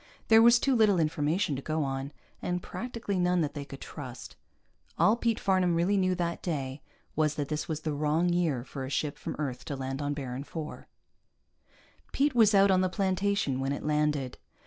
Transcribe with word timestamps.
There 0.29 0.41
was 0.41 0.57
too 0.57 0.75
little 0.75 0.99
information 0.99 1.55
to 1.55 1.61
go 1.61 1.83
on, 1.83 2.11
and 2.41 2.63
practically 2.63 3.19
none 3.19 3.41
that 3.41 3.53
they 3.53 3.63
could 3.65 3.81
trust. 3.81 4.35
All 4.97 5.15
Pete 5.15 5.37
Farnam 5.39 5.75
really 5.75 5.95
knew, 5.95 6.15
that 6.15 6.41
day, 6.41 6.81
was 7.15 7.35
that 7.35 7.49
this 7.49 7.67
was 7.67 7.81
the 7.81 7.93
wrong 7.93 8.29
year 8.29 8.63
for 8.63 8.83
a 8.83 8.89
ship 8.89 9.15
from 9.15 9.35
Earth 9.37 9.63
to 9.65 9.75
land 9.75 10.01
on 10.01 10.15
Baron 10.15 10.41
IV. 10.41 10.85
Pete 12.13 12.33
was 12.33 12.55
out 12.55 12.71
on 12.71 12.81
the 12.81 12.89
plantation 12.89 13.59
when 13.59 13.71
it 13.73 13.83
landed. 13.85 14.39